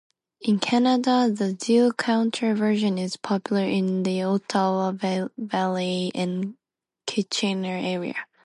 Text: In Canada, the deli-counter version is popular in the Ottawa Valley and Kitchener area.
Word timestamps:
In 0.41 0.57
Canada, 0.57 1.29
the 1.31 1.53
deli-counter 1.53 2.55
version 2.55 2.97
is 2.97 3.17
popular 3.17 3.65
in 3.65 4.01
the 4.01 4.23
Ottawa 4.23 4.93
Valley 5.37 6.11
and 6.15 6.55
Kitchener 7.05 7.77
area. 7.79 8.25